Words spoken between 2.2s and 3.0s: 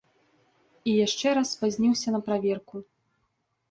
праверку.